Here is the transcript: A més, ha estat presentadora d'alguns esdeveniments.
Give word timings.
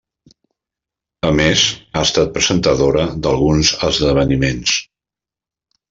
A 1.29 1.31
més, 1.41 1.65
ha 1.93 2.03
estat 2.09 2.33
presentadora 2.39 3.07
d'alguns 3.27 3.75
esdeveniments. 3.93 4.77